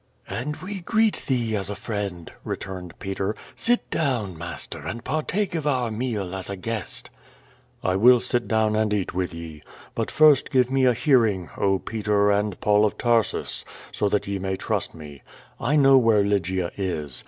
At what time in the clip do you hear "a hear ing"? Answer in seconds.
10.85-11.51